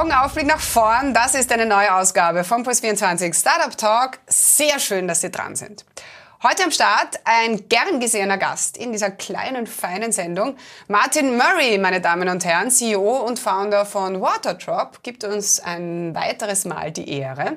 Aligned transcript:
Augen 0.00 0.12
auf, 0.12 0.32
Blick 0.32 0.46
nach 0.46 0.60
vorn. 0.60 1.12
Das 1.12 1.34
ist 1.34 1.52
eine 1.52 1.66
neue 1.66 1.94
Ausgabe 1.94 2.42
vom 2.42 2.62
Puls24 2.62 3.38
Startup 3.38 3.76
Talk. 3.76 4.18
Sehr 4.26 4.78
schön, 4.78 5.06
dass 5.06 5.20
Sie 5.20 5.30
dran 5.30 5.56
sind. 5.56 5.84
Heute 6.42 6.64
am 6.64 6.70
Start 6.70 7.20
ein 7.24 7.68
gern 7.68 8.00
gesehener 8.00 8.38
Gast 8.38 8.78
in 8.78 8.92
dieser 8.92 9.10
kleinen, 9.10 9.66
feinen 9.66 10.10
Sendung. 10.10 10.56
Martin 10.88 11.36
Murray, 11.36 11.76
meine 11.76 12.00
Damen 12.00 12.30
und 12.30 12.46
Herren, 12.46 12.70
CEO 12.70 13.26
und 13.26 13.38
Founder 13.38 13.84
von 13.84 14.22
Waterdrop, 14.22 15.02
gibt 15.02 15.22
uns 15.22 15.60
ein 15.60 16.14
weiteres 16.14 16.64
Mal 16.64 16.92
die 16.92 17.10
Ehre. 17.18 17.56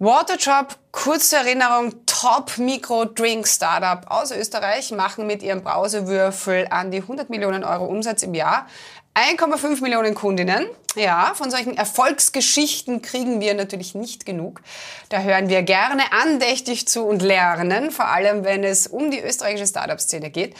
Waterdrop, 0.00 0.76
kurze 0.90 1.36
Erinnerung, 1.36 2.04
Top-Mikro-Drink-Startup 2.04 4.10
aus 4.10 4.32
Österreich, 4.32 4.90
machen 4.90 5.28
mit 5.28 5.40
ihrem 5.40 5.62
Brausewürfel 5.62 6.66
an 6.68 6.90
die 6.90 6.98
100 6.98 7.30
Millionen 7.30 7.62
Euro 7.62 7.84
Umsatz 7.84 8.24
im 8.24 8.34
Jahr. 8.34 8.66
1,5 9.14 9.82
Millionen 9.82 10.16
Kundinnen. 10.16 10.66
Ja, 10.96 11.34
von 11.36 11.48
solchen 11.48 11.76
Erfolgsgeschichten 11.76 13.02
kriegen 13.02 13.40
wir 13.40 13.54
natürlich 13.54 13.94
nicht 13.94 14.26
genug. 14.26 14.62
Da 15.10 15.20
hören 15.20 15.48
wir 15.48 15.62
gerne 15.62 16.02
andächtig 16.10 16.88
zu 16.88 17.04
und 17.04 17.22
lernen, 17.22 17.92
vor 17.92 18.08
allem 18.08 18.42
wenn 18.42 18.64
es 18.64 18.88
um 18.88 19.12
die 19.12 19.20
österreichische 19.20 19.68
Startup-Szene 19.68 20.30
geht. 20.30 20.56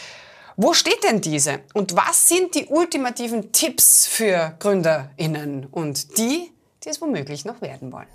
Wo 0.57 0.75
steht 0.75 1.03
denn 1.03 1.21
diese? 1.21 1.59
Und 1.73 1.97
was 1.97 2.29
sind 2.29 2.55
die 2.55 2.67
ultimativen 2.67 3.51
Tipps 3.51 4.07
für 4.07 4.55
GründerInnen 4.61 5.67
und 5.73 6.19
die, 6.19 6.53
die 6.85 6.89
es 6.89 7.01
womöglich 7.01 7.45
noch 7.45 7.61
werden 7.61 7.91
wollen? 7.91 8.07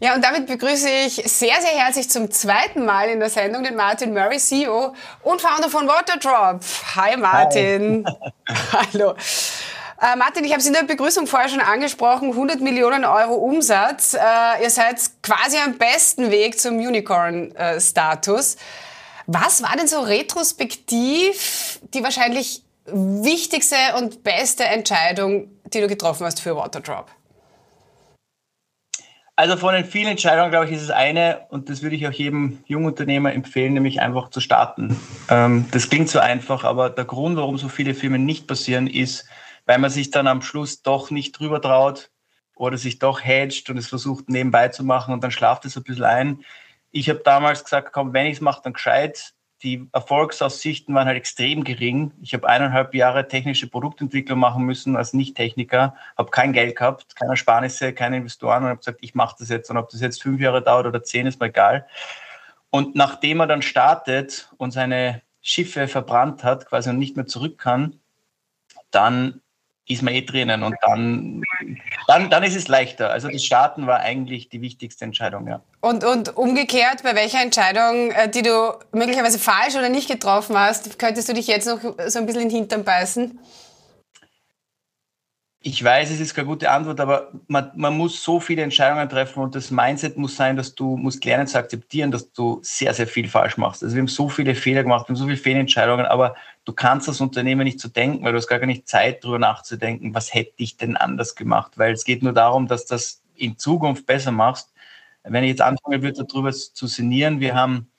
Ja, 0.00 0.14
und 0.14 0.22
damit 0.22 0.46
begrüße 0.46 0.88
ich 0.88 1.14
sehr, 1.14 1.60
sehr 1.60 1.70
herzlich 1.70 2.08
zum 2.08 2.30
zweiten 2.30 2.84
Mal 2.84 3.08
in 3.08 3.18
der 3.18 3.30
Sendung 3.30 3.64
den 3.64 3.74
Martin 3.74 4.14
Murray, 4.14 4.38
CEO 4.38 4.94
und 5.24 5.40
Founder 5.40 5.68
von 5.68 5.88
Waterdrop. 5.88 6.60
Hi 6.94 7.16
Martin. 7.16 8.06
Hi. 8.48 8.86
Hallo. 8.92 9.16
Äh, 10.00 10.14
Martin, 10.16 10.44
ich 10.44 10.52
habe 10.52 10.60
es 10.60 10.66
in 10.68 10.74
der 10.74 10.84
Begrüßung 10.84 11.26
vorher 11.26 11.48
schon 11.48 11.60
angesprochen, 11.60 12.30
100 12.30 12.60
Millionen 12.60 13.04
Euro 13.04 13.34
Umsatz. 13.34 14.14
Äh, 14.14 14.62
ihr 14.62 14.70
seid 14.70 15.00
quasi 15.20 15.56
am 15.56 15.76
besten 15.76 16.30
Weg 16.30 16.60
zum 16.60 16.76
Unicorn-Status. 16.76 18.56
Was 19.26 19.62
war 19.64 19.76
denn 19.76 19.88
so 19.88 19.98
retrospektiv 19.98 21.80
die 21.92 22.04
wahrscheinlich 22.04 22.62
wichtigste 22.86 23.74
und 23.96 24.22
beste 24.22 24.62
Entscheidung, 24.62 25.50
die 25.64 25.80
du 25.80 25.88
getroffen 25.88 26.24
hast 26.24 26.40
für 26.40 26.54
Waterdrop? 26.54 27.10
Also 29.38 29.56
von 29.56 29.72
den 29.72 29.84
vielen 29.84 30.08
Entscheidungen, 30.08 30.50
glaube 30.50 30.66
ich, 30.66 30.72
ist 30.72 30.82
es 30.82 30.90
eine, 30.90 31.46
und 31.50 31.70
das 31.70 31.80
würde 31.80 31.94
ich 31.94 32.08
auch 32.08 32.12
jedem 32.12 32.58
Jungunternehmer 32.66 33.32
empfehlen, 33.32 33.72
nämlich 33.72 34.00
einfach 34.00 34.30
zu 34.30 34.40
starten. 34.40 34.98
Ähm, 35.30 35.64
das 35.70 35.88
klingt 35.88 36.08
so 36.08 36.18
einfach, 36.18 36.64
aber 36.64 36.90
der 36.90 37.04
Grund, 37.04 37.36
warum 37.36 37.56
so 37.56 37.68
viele 37.68 37.94
Firmen 37.94 38.24
nicht 38.24 38.48
passieren, 38.48 38.88
ist, 38.88 39.28
weil 39.64 39.78
man 39.78 39.90
sich 39.90 40.10
dann 40.10 40.26
am 40.26 40.42
Schluss 40.42 40.82
doch 40.82 41.12
nicht 41.12 41.38
drüber 41.38 41.62
traut 41.62 42.10
oder 42.56 42.76
sich 42.76 42.98
doch 42.98 43.22
hedgt 43.22 43.70
und 43.70 43.76
es 43.76 43.86
versucht 43.86 44.28
nebenbei 44.28 44.70
zu 44.70 44.82
machen 44.82 45.14
und 45.14 45.22
dann 45.22 45.30
schlaft 45.30 45.64
es 45.66 45.76
ein 45.76 45.84
bisschen 45.84 46.02
ein. 46.02 46.40
Ich 46.90 47.08
habe 47.08 47.20
damals 47.24 47.62
gesagt, 47.62 47.92
komm, 47.92 48.12
wenn 48.14 48.26
ich 48.26 48.38
es 48.38 48.40
mache, 48.40 48.62
dann 48.64 48.72
gescheit 48.72 49.34
die 49.62 49.88
Erfolgsaussichten 49.92 50.94
waren 50.94 51.06
halt 51.06 51.16
extrem 51.16 51.64
gering. 51.64 52.12
Ich 52.22 52.32
habe 52.32 52.48
eineinhalb 52.48 52.94
Jahre 52.94 53.26
technische 53.26 53.68
Produktentwicklung 53.68 54.38
machen 54.38 54.64
müssen 54.64 54.96
als 54.96 55.12
Nicht-Techniker, 55.14 55.94
habe 56.16 56.30
kein 56.30 56.52
Geld 56.52 56.76
gehabt, 56.76 57.16
keine 57.16 57.36
Sparnisse, 57.36 57.92
keine 57.92 58.18
Investoren 58.18 58.62
und 58.62 58.68
habe 58.68 58.78
gesagt, 58.78 58.98
ich 59.00 59.14
mache 59.14 59.36
das 59.38 59.48
jetzt. 59.48 59.70
Und 59.70 59.76
ob 59.76 59.88
das 59.90 60.00
jetzt 60.00 60.22
fünf 60.22 60.40
Jahre 60.40 60.62
dauert 60.62 60.86
oder 60.86 61.02
zehn, 61.02 61.26
ist 61.26 61.40
mir 61.40 61.46
egal. 61.46 61.86
Und 62.70 62.94
nachdem 62.94 63.40
er 63.40 63.46
dann 63.46 63.62
startet 63.62 64.52
und 64.58 64.70
seine 64.70 65.22
Schiffe 65.40 65.88
verbrannt 65.88 66.44
hat, 66.44 66.66
quasi 66.66 66.90
und 66.90 66.98
nicht 66.98 67.16
mehr 67.16 67.26
zurück 67.26 67.58
kann, 67.58 67.98
dann 68.90 69.40
ist 69.88 70.02
man 70.02 70.14
eh 70.14 70.20
drinnen 70.20 70.62
und 70.62 70.76
dann, 70.82 71.42
dann, 72.06 72.28
dann 72.28 72.42
ist 72.42 72.54
es 72.54 72.68
leichter. 72.68 73.10
Also 73.10 73.28
das 73.28 73.42
Starten 73.42 73.86
war 73.86 74.00
eigentlich 74.00 74.50
die 74.50 74.60
wichtigste 74.60 75.04
Entscheidung, 75.04 75.48
ja. 75.48 75.62
Und, 75.80 76.04
und 76.04 76.36
umgekehrt, 76.36 77.02
bei 77.02 77.14
welcher 77.14 77.42
Entscheidung, 77.42 78.10
äh, 78.10 78.28
die 78.28 78.42
du 78.42 78.74
möglicherweise 78.92 79.38
falsch 79.38 79.76
oder 79.76 79.88
nicht 79.88 80.08
getroffen 80.08 80.58
hast, 80.58 80.98
könntest 80.98 81.28
du 81.28 81.32
dich 81.32 81.46
jetzt 81.46 81.66
noch 81.66 81.80
so 82.06 82.18
ein 82.18 82.26
bisschen 82.26 82.42
in 82.42 82.48
den 82.48 82.56
Hintern 82.58 82.84
beißen? 82.84 83.38
Ich 85.70 85.84
weiß, 85.84 86.10
es 86.10 86.18
ist 86.18 86.34
keine 86.34 86.48
gute 86.48 86.70
Antwort, 86.70 86.98
aber 86.98 87.30
man, 87.46 87.70
man 87.76 87.94
muss 87.94 88.24
so 88.24 88.40
viele 88.40 88.62
Entscheidungen 88.62 89.06
treffen 89.06 89.42
und 89.42 89.54
das 89.54 89.70
Mindset 89.70 90.16
muss 90.16 90.34
sein, 90.34 90.56
dass 90.56 90.74
du 90.74 90.96
musst 90.96 91.22
lernen 91.26 91.46
zu 91.46 91.58
akzeptieren, 91.58 92.10
dass 92.10 92.32
du 92.32 92.60
sehr, 92.62 92.94
sehr 92.94 93.06
viel 93.06 93.28
falsch 93.28 93.58
machst. 93.58 93.82
Also 93.82 93.94
wir 93.94 94.00
haben 94.00 94.08
so 94.08 94.30
viele 94.30 94.54
Fehler 94.54 94.82
gemacht, 94.82 95.04
wir 95.04 95.08
haben 95.10 95.16
so 95.16 95.26
viele 95.26 95.36
Fehlentscheidungen, 95.36 96.06
aber 96.06 96.36
du 96.64 96.72
kannst 96.72 97.06
das 97.06 97.20
Unternehmen 97.20 97.64
nicht 97.64 97.80
so 97.80 97.90
denken, 97.90 98.24
weil 98.24 98.32
du 98.32 98.38
hast 98.38 98.46
gar 98.46 98.64
nicht 98.64 98.88
Zeit, 98.88 99.22
darüber 99.22 99.38
nachzudenken, 99.38 100.14
was 100.14 100.32
hätte 100.32 100.54
ich 100.56 100.78
denn 100.78 100.96
anders 100.96 101.34
gemacht, 101.34 101.72
weil 101.76 101.92
es 101.92 102.04
geht 102.04 102.22
nur 102.22 102.32
darum, 102.32 102.66
dass 102.66 102.86
das 102.86 103.20
in 103.36 103.58
Zukunft 103.58 104.06
besser 104.06 104.32
machst. 104.32 104.72
Wenn 105.22 105.44
ich 105.44 105.50
jetzt 105.50 105.60
anfangen 105.60 106.00
würde, 106.00 106.24
darüber 106.24 106.50
zu 106.50 106.86
sinnieren, 106.86 107.40
wir 107.40 107.54
haben 107.54 107.90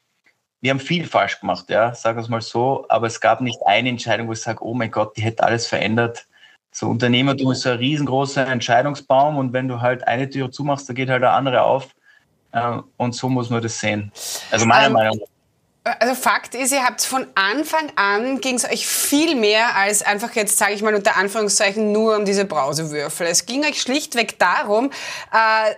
wir 0.62 0.72
haben 0.72 0.80
viel 0.80 1.06
falsch 1.06 1.40
gemacht, 1.40 1.70
ja, 1.70 1.94
sagen 1.94 2.18
wir 2.18 2.24
es 2.24 2.30
mal 2.30 2.42
so, 2.42 2.88
aber 2.90 3.06
es 3.06 3.22
gab 3.22 3.42
nicht 3.42 3.62
eine 3.68 3.90
Entscheidung, 3.90 4.28
wo 4.28 4.34
ich 4.34 4.42
sage, 4.42 4.66
oh 4.66 4.74
mein 4.74 4.90
Gott, 4.90 5.16
die 5.16 5.22
hätte 5.22 5.44
alles 5.44 5.68
verändert 5.68 6.26
so 6.72 6.88
Unternehmertum 6.88 7.52
ist 7.52 7.62
so 7.62 7.70
ein 7.70 7.78
riesengroßer 7.78 8.48
Entscheidungsbaum 8.48 9.38
und 9.38 9.54
wenn 9.54 9.68
du 9.68 9.82
halt 9.82 10.08
eine 10.08 10.30
Tür 10.30 10.52
zumachst, 10.52 10.88
da 10.88 10.94
geht 10.94 11.10
halt 11.10 11.24
eine 11.24 11.32
andere 11.32 11.64
auf. 11.64 11.88
Äh, 12.52 12.80
und 12.98 13.16
so 13.16 13.30
muss 13.30 13.50
man 13.50 13.62
das 13.62 13.80
sehen. 13.80 14.12
Also 14.52 14.66
meiner 14.66 14.88
um, 14.88 14.88
ähm, 14.88 14.94
Meinung 14.94 15.18
nach. 15.18 15.28
Also 16.00 16.14
Fakt 16.14 16.56
ist, 16.56 16.72
ihr 16.72 16.84
habt 16.84 17.02
von 17.02 17.26
Anfang 17.36 17.92
an 17.96 18.42
ging 18.42 18.56
es 18.56 18.66
euch 18.66 18.86
viel 18.86 19.36
mehr 19.36 19.76
als 19.76 20.04
einfach 20.04 20.36
jetzt, 20.36 20.58
sage 20.58 20.74
ich 20.74 20.82
mal 20.82 20.94
unter 20.94 21.18
Anführungszeichen, 21.18 21.92
nur 21.92 22.18
um 22.18 22.26
diese 22.26 22.46
Brausewürfel. 22.46 23.26
Es 23.28 23.46
ging 23.46 23.64
euch 23.64 23.82
schlichtweg 23.82 24.38
darum, 24.38 24.92
äh, 25.32 25.74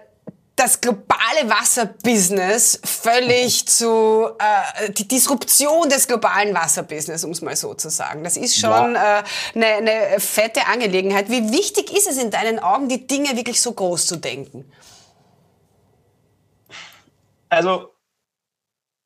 das 0.61 0.79
globale 0.79 1.49
Wasserbusiness 1.49 2.79
völlig 2.83 3.67
zu, 3.67 4.29
äh, 4.37 4.91
die 4.91 5.07
Disruption 5.07 5.89
des 5.89 6.07
globalen 6.07 6.53
Wasserbusiness, 6.53 7.23
um 7.23 7.31
es 7.31 7.41
mal 7.41 7.55
so 7.55 7.73
zu 7.73 7.89
sagen. 7.89 8.23
Das 8.23 8.37
ist 8.37 8.59
schon 8.59 8.93
ja. 8.93 9.19
äh, 9.19 9.23
eine, 9.55 9.65
eine 9.65 10.19
fette 10.19 10.67
Angelegenheit. 10.67 11.29
Wie 11.29 11.51
wichtig 11.51 11.91
ist 11.91 12.07
es 12.07 12.21
in 12.21 12.29
deinen 12.29 12.59
Augen, 12.59 12.89
die 12.89 13.07
Dinge 13.07 13.35
wirklich 13.35 13.59
so 13.59 13.73
groß 13.73 14.05
zu 14.05 14.17
denken? 14.17 14.71
Also, 17.49 17.95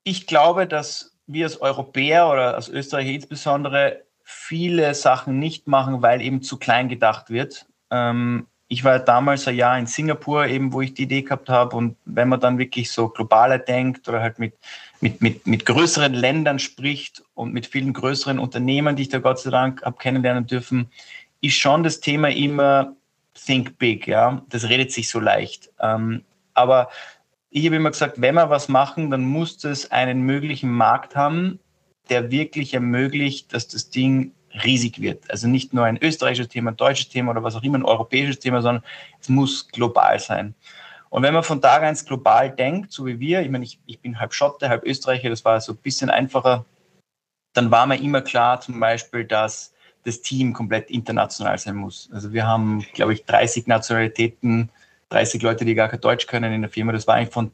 ich 0.03 0.27
glaube, 0.27 0.67
dass 0.67 1.13
wir 1.25 1.45
als 1.45 1.61
Europäer 1.61 2.29
oder 2.29 2.55
als 2.55 2.67
Österreicher 2.67 3.11
insbesondere 3.11 4.03
viele 4.23 4.93
Sachen 4.93 5.39
nicht 5.39 5.67
machen, 5.67 6.01
weil 6.01 6.21
eben 6.21 6.41
zu 6.41 6.57
klein 6.57 6.89
gedacht 6.89 7.29
wird. 7.29 7.65
Ähm, 7.91 8.47
ich 8.67 8.83
war 8.83 8.99
damals 8.99 9.47
ein 9.47 9.55
Jahr 9.55 9.77
in 9.77 9.85
Singapur, 9.85 10.47
eben 10.47 10.73
wo 10.73 10.81
ich 10.81 10.93
die 10.93 11.03
Idee 11.03 11.21
gehabt 11.21 11.49
habe. 11.49 11.75
Und 11.75 11.97
wenn 12.05 12.29
man 12.29 12.39
dann 12.39 12.57
wirklich 12.57 12.91
so 12.91 13.09
globaler 13.09 13.59
denkt 13.59 14.07
oder 14.09 14.21
halt 14.21 14.39
mit, 14.39 14.53
mit, 15.01 15.21
mit, 15.21 15.45
mit 15.45 15.65
größeren 15.65 16.13
Ländern 16.13 16.57
spricht 16.57 17.23
und 17.35 17.53
mit 17.53 17.67
vielen 17.67 17.93
größeren 17.93 18.39
Unternehmen, 18.39 18.95
die 18.95 19.03
ich 19.03 19.09
da 19.09 19.19
Gott 19.19 19.39
sei 19.39 19.51
Dank 19.51 19.83
habe 19.83 19.97
kennenlernen 19.97 20.47
dürfen, 20.47 20.89
ist 21.41 21.57
schon 21.57 21.83
das 21.83 21.99
Thema 21.99 22.29
immer 22.29 22.95
Think 23.35 23.77
Big. 23.77 24.07
Ja, 24.07 24.41
das 24.49 24.67
redet 24.67 24.91
sich 24.91 25.09
so 25.09 25.19
leicht. 25.19 25.69
Ähm, 25.79 26.23
aber 26.55 26.89
ich 27.51 27.65
habe 27.67 27.75
immer 27.75 27.91
gesagt, 27.91 28.19
wenn 28.19 28.35
wir 28.35 28.49
was 28.49 28.67
machen, 28.67 29.11
dann 29.11 29.25
muss 29.25 29.63
es 29.63 29.91
einen 29.91 30.21
möglichen 30.21 30.71
Markt 30.71 31.15
haben, 31.15 31.59
der 32.09 32.31
wirklich 32.31 32.73
ermöglicht, 32.73 33.53
dass 33.53 33.67
das 33.67 33.89
Ding 33.91 34.31
riesig 34.63 35.01
wird. 35.01 35.29
Also 35.29 35.47
nicht 35.47 35.73
nur 35.73 35.85
ein 35.85 36.01
österreichisches 36.01 36.47
Thema, 36.47 36.71
ein 36.71 36.77
deutsches 36.77 37.09
Thema 37.09 37.31
oder 37.31 37.43
was 37.43 37.55
auch 37.55 37.63
immer, 37.63 37.77
ein 37.77 37.85
europäisches 37.85 38.39
Thema, 38.39 38.61
sondern 38.61 38.83
es 39.19 39.29
muss 39.29 39.67
global 39.67 40.19
sein. 40.19 40.55
Und 41.09 41.23
wenn 41.23 41.33
man 41.33 41.43
von 41.43 41.61
Tag 41.61 41.83
eins 41.83 42.05
global 42.05 42.49
denkt, 42.49 42.91
so 42.91 43.05
wie 43.05 43.19
wir, 43.19 43.41
ich 43.41 43.49
meine, 43.49 43.63
ich, 43.63 43.79
ich 43.85 43.99
bin 43.99 44.19
halb 44.19 44.33
Schotte, 44.33 44.69
halb 44.69 44.83
Österreicher, 44.85 45.29
das 45.29 45.45
war 45.45 45.61
so 45.61 45.73
ein 45.73 45.77
bisschen 45.77 46.09
einfacher, 46.09 46.65
dann 47.53 47.71
war 47.71 47.85
mir 47.85 48.01
immer 48.01 48.21
klar 48.21 48.59
zum 48.59 48.79
Beispiel, 48.79 49.23
dass 49.23 49.73
das 50.03 50.21
Team 50.21 50.53
komplett 50.53 50.89
international 50.91 51.57
sein 51.57 51.75
muss. 51.75 52.09
Also 52.13 52.31
wir 52.33 52.45
haben, 52.45 52.85
glaube 52.93 53.13
ich, 53.13 53.25
30 53.25 53.67
Nationalitäten, 53.67 54.69
30 55.09 55.41
Leute, 55.41 55.65
die 55.65 55.73
gar 55.73 55.89
kein 55.89 56.01
Deutsch 56.01 56.27
können 56.27 56.53
in 56.53 56.61
der 56.61 56.69
Firma. 56.69 56.91
Das 56.91 57.07
war 57.07 57.15
eigentlich 57.15 57.33
von 57.33 57.51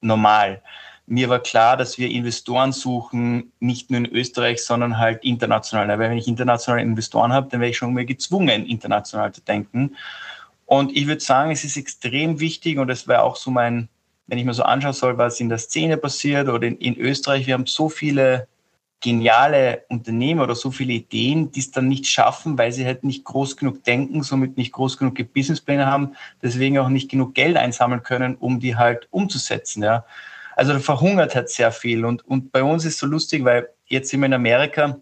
normal 0.00 0.62
mir 1.06 1.28
war 1.28 1.40
klar, 1.40 1.76
dass 1.76 1.98
wir 1.98 2.10
Investoren 2.10 2.72
suchen, 2.72 3.52
nicht 3.60 3.90
nur 3.90 3.98
in 3.98 4.06
Österreich, 4.06 4.62
sondern 4.62 4.98
halt 4.98 5.24
international. 5.24 5.88
Weil 5.88 5.98
wenn 5.98 6.18
ich 6.18 6.28
internationale 6.28 6.82
Investoren 6.82 7.32
habe, 7.32 7.48
dann 7.50 7.60
wäre 7.60 7.70
ich 7.70 7.76
schon 7.76 7.92
mal 7.92 8.06
gezwungen, 8.06 8.66
international 8.66 9.32
zu 9.32 9.40
denken. 9.40 9.96
Und 10.66 10.96
ich 10.96 11.06
würde 11.06 11.20
sagen, 11.20 11.50
es 11.50 11.64
ist 11.64 11.76
extrem 11.76 12.40
wichtig 12.40 12.78
und 12.78 12.88
das 12.88 13.06
wäre 13.08 13.22
auch 13.22 13.36
so 13.36 13.50
mein, 13.50 13.88
wenn 14.26 14.38
ich 14.38 14.44
mir 14.44 14.54
so 14.54 14.62
anschauen 14.62 14.94
soll, 14.94 15.18
was 15.18 15.40
in 15.40 15.48
der 15.48 15.58
Szene 15.58 15.96
passiert 15.96 16.48
oder 16.48 16.66
in, 16.66 16.78
in 16.78 16.96
Österreich, 16.96 17.46
wir 17.46 17.54
haben 17.54 17.66
so 17.66 17.88
viele 17.88 18.48
geniale 19.02 19.84
Unternehmer 19.88 20.44
oder 20.44 20.54
so 20.54 20.70
viele 20.70 20.92
Ideen, 20.92 21.50
die 21.50 21.60
es 21.60 21.72
dann 21.72 21.88
nicht 21.88 22.06
schaffen, 22.06 22.56
weil 22.56 22.72
sie 22.72 22.86
halt 22.86 23.02
nicht 23.04 23.24
groß 23.24 23.56
genug 23.56 23.82
denken, 23.84 24.22
somit 24.22 24.56
nicht 24.56 24.72
groß 24.72 24.96
genug 24.96 25.18
Businesspläne 25.34 25.86
haben, 25.86 26.14
deswegen 26.40 26.78
auch 26.78 26.88
nicht 26.88 27.10
genug 27.10 27.34
Geld 27.34 27.56
einsammeln 27.56 28.04
können, 28.04 28.36
um 28.36 28.60
die 28.60 28.76
halt 28.76 29.08
umzusetzen. 29.10 29.82
Ja. 29.82 30.06
Also 30.56 30.72
da 30.72 30.78
verhungert 30.78 31.34
halt 31.34 31.48
sehr 31.48 31.72
viel. 31.72 32.04
Und, 32.04 32.26
und 32.26 32.52
bei 32.52 32.62
uns 32.62 32.84
ist 32.84 32.98
so 32.98 33.06
lustig, 33.06 33.44
weil 33.44 33.68
jetzt 33.86 34.10
sind 34.10 34.20
wir 34.20 34.26
in 34.26 34.34
Amerika 34.34 34.96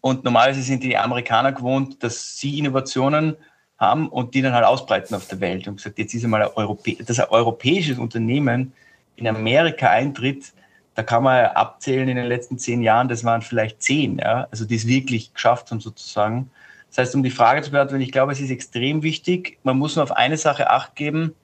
Und 0.00 0.22
normalerweise 0.22 0.62
sind 0.62 0.84
die 0.84 0.96
Amerikaner 0.96 1.50
gewohnt, 1.50 2.00
dass 2.02 2.36
sie 2.36 2.60
Innovationen 2.60 3.36
haben 3.76 4.08
und 4.08 4.34
die 4.34 4.42
dann 4.42 4.52
halt 4.52 4.64
ausbreiten 4.64 5.16
auf 5.16 5.26
der 5.26 5.40
Welt. 5.40 5.66
Und 5.66 5.76
gesagt, 5.76 5.98
jetzt 5.98 6.14
ist 6.14 6.24
einmal 6.24 6.42
ein, 6.42 6.76
dass 7.04 7.18
ein 7.18 7.28
europäisches 7.28 7.98
Unternehmen 7.98 8.72
in 9.16 9.26
Amerika 9.26 9.90
eintritt, 9.90 10.52
da 10.94 11.02
kann 11.02 11.24
man 11.24 11.46
abzählen 11.46 12.08
in 12.08 12.16
den 12.16 12.26
letzten 12.26 12.56
zehn 12.56 12.82
Jahren, 12.82 13.08
das 13.08 13.24
waren 13.24 13.42
vielleicht 13.42 13.82
zehn, 13.82 14.18
ja, 14.18 14.46
also 14.50 14.64
die 14.64 14.76
es 14.76 14.86
wirklich 14.86 15.34
geschafft 15.34 15.70
haben 15.72 15.80
sozusagen. 15.80 16.50
Das 16.88 16.98
heißt, 16.98 17.14
um 17.16 17.24
die 17.24 17.30
Frage 17.30 17.62
zu 17.62 17.72
beantworten, 17.72 18.00
ich 18.00 18.12
glaube, 18.12 18.32
es 18.32 18.40
ist 18.40 18.50
extrem 18.50 19.02
wichtig. 19.02 19.58
Man 19.64 19.76
muss 19.76 19.96
nur 19.96 20.04
auf 20.04 20.12
eine 20.12 20.36
Sache 20.36 20.70
Acht 20.70 20.94
geben. 20.94 21.34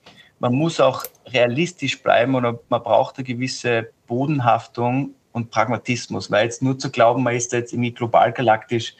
Man 0.43 0.55
muss 0.55 0.81
auch 0.81 1.05
realistisch 1.27 2.03
bleiben 2.03 2.35
oder 2.35 2.59
man 2.67 2.83
braucht 2.83 3.15
eine 3.15 3.23
gewisse 3.23 3.91
Bodenhaftung 4.07 5.15
und 5.31 5.51
Pragmatismus, 5.51 6.29
weil 6.29 6.43
jetzt 6.43 6.61
nur 6.61 6.77
zu 6.77 6.91
glauben, 6.91 7.23
man 7.23 7.33
ist 7.33 7.53
da 7.53 7.57
jetzt 7.59 7.71
irgendwie 7.71 7.93
global 7.93 8.33
galaktisch, 8.33 8.93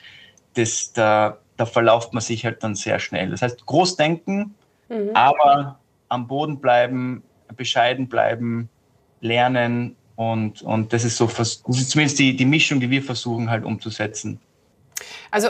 das, 0.53 0.93
da, 0.93 1.39
da 1.57 1.65
verlauft 1.65 2.13
man 2.13 2.21
sich 2.21 2.45
halt 2.45 2.63
dann 2.63 2.75
sehr 2.75 2.97
schnell. 2.97 3.29
Das 3.29 3.41
heißt, 3.41 3.65
groß 3.65 3.97
denken, 3.97 4.55
mhm. 4.87 5.09
aber 5.15 5.77
am 6.07 6.27
Boden 6.27 6.59
bleiben, 6.59 7.23
bescheiden 7.57 8.07
bleiben, 8.07 8.69
lernen 9.19 9.97
und, 10.15 10.61
und 10.61 10.93
das 10.93 11.03
ist 11.03 11.17
so, 11.17 11.25
das 11.25 11.61
ist 11.67 11.89
zumindest 11.89 12.19
die, 12.19 12.37
die 12.37 12.45
Mischung, 12.45 12.79
die 12.79 12.89
wir 12.89 13.03
versuchen 13.03 13.49
halt 13.49 13.65
umzusetzen. 13.65 14.39
Also 15.29 15.49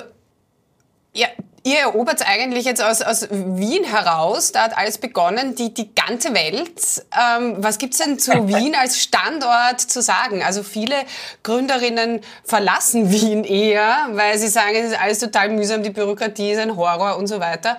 ja, 1.13 1.27
ihr 1.63 1.79
erobert 1.79 2.21
eigentlich 2.27 2.65
jetzt 2.65 2.83
aus, 2.83 3.01
aus 3.01 3.27
Wien 3.31 3.83
heraus, 3.83 4.51
da 4.51 4.63
hat 4.63 4.77
alles 4.77 4.97
begonnen, 4.97 5.55
die, 5.55 5.73
die 5.73 5.93
ganze 5.95 6.33
Welt. 6.33 7.05
Ähm, 7.17 7.55
was 7.57 7.77
gibt's 7.77 7.97
denn 7.97 8.19
zu 8.19 8.31
Wien 8.47 8.75
als 8.75 9.01
Standort 9.01 9.79
zu 9.79 10.01
sagen? 10.01 10.43
Also 10.43 10.63
viele 10.63 10.95
Gründerinnen 11.43 12.21
verlassen 12.43 13.11
Wien 13.11 13.43
eher, 13.43 14.09
weil 14.11 14.37
sie 14.37 14.49
sagen, 14.49 14.75
es 14.75 14.91
ist 14.91 15.01
alles 15.01 15.19
total 15.19 15.49
mühsam, 15.49 15.83
die 15.83 15.91
Bürokratie 15.91 16.51
ist 16.51 16.59
ein 16.59 16.75
Horror 16.75 17.17
und 17.17 17.27
so 17.27 17.39
weiter. 17.39 17.77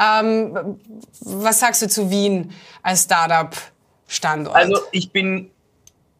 Ähm, 0.00 0.78
was 1.20 1.60
sagst 1.60 1.82
du 1.82 1.88
zu 1.88 2.10
Wien 2.10 2.52
als 2.82 3.04
Startup-Standort? 3.04 4.56
Also 4.56 4.80
ich 4.90 5.12
bin 5.12 5.50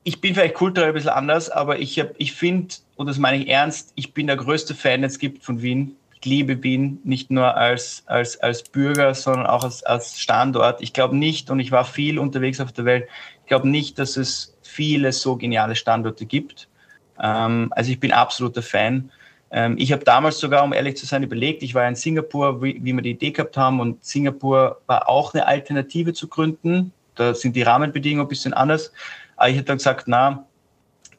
ich 0.03 0.21
bin 0.21 0.35
vielleicht 0.35 0.55
kulturell 0.55 0.91
ein 0.91 0.95
bisschen 0.95 1.11
anders, 1.11 1.51
aber 1.51 1.79
ich, 1.79 2.03
ich 2.17 2.33
finde, 2.33 2.75
und 2.97 3.07
das 3.07 3.19
meine 3.19 3.43
ich 3.43 3.49
ernst, 3.49 3.93
ich 3.97 4.15
bin 4.15 4.27
der 4.27 4.37
größte 4.37 4.75
Fan, 4.75 5.03
den 5.03 5.05
es 5.05 5.19
gibt 5.19 5.45
von 5.45 5.61
Wien. 5.61 5.97
Liebe 6.25 6.63
Wien, 6.63 7.01
nicht 7.05 7.31
nur 7.31 7.57
als, 7.57 8.03
als, 8.07 8.39
als 8.41 8.63
Bürger, 8.63 9.15
sondern 9.15 9.47
auch 9.47 9.65
als, 9.65 9.83
als 9.83 10.21
Standort. 10.21 10.83
Ich 10.83 10.93
glaube 10.93 11.17
nicht, 11.17 11.51
und 11.51 11.61
ich 11.61 11.73
war 11.73 11.85
viel 11.85 12.19
unterwegs 12.19 12.61
auf 12.61 12.73
der 12.73 12.85
Welt, 12.85 13.09
ich 13.43 13.49
glaube 13.49 13.69
nicht, 13.69 13.99
dass 13.99 14.17
es 14.17 14.57
viele 14.63 15.13
so 15.13 15.37
geniale 15.37 15.75
Standorte 15.75 16.27
gibt. 16.27 16.69
Ähm, 17.21 17.73
also 17.75 17.91
ich 17.91 18.01
bin 18.01 18.13
absoluter 18.13 18.63
Fan. 18.63 19.11
Ähm, 19.51 19.77
ich 19.79 19.93
habe 19.93 20.05
damals 20.05 20.39
sogar, 20.39 20.63
um 20.63 20.73
ehrlich 20.73 20.97
zu 20.97 21.07
sein, 21.07 21.23
überlegt, 21.23 21.63
ich 21.63 21.75
war 21.75 21.87
in 21.89 21.95
Singapur, 21.95 22.63
wie, 22.63 22.79
wie 22.83 22.93
wir 22.93 23.03
die 23.03 23.11
Idee 23.11 23.31
gehabt 23.33 23.57
haben, 23.57 23.81
und 23.81 24.05
Singapur 24.05 24.81
war 24.87 25.09
auch 25.09 25.35
eine 25.35 25.47
Alternative 25.47 26.13
zu 26.13 26.29
gründen. 26.29 26.93
Da 27.17 27.35
sind 27.35 27.57
die 27.57 27.63
Rahmenbedingungen 27.63 28.27
ein 28.27 28.29
bisschen 28.29 28.55
anders. 28.55 28.93
Aber 29.37 29.49
ich 29.49 29.57
habe 29.57 29.65
dann 29.65 29.79
gesagt, 29.79 30.05
na, 30.07 30.47